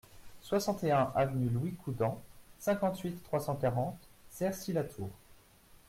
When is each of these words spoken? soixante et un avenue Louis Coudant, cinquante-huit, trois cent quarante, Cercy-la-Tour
soixante 0.41 0.83
et 0.83 0.91
un 0.91 1.11
avenue 1.13 1.49
Louis 1.49 1.75
Coudant, 1.75 2.23
cinquante-huit, 2.57 3.21
trois 3.23 3.39
cent 3.39 3.55
quarante, 3.55 3.99
Cercy-la-Tour 4.31 5.11